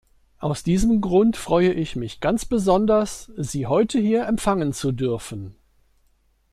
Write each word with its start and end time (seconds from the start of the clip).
Aus 0.39 0.63
diesem 0.63 0.99
Grund 0.99 1.37
freue 1.37 1.75
mich 1.75 2.19
ganz 2.21 2.45
besonders, 2.45 3.31
Sie 3.37 3.67
heute 3.67 3.99
hier 3.99 4.25
empfangen 4.25 4.73
zu 4.73 4.91
dürfen. 4.91 5.53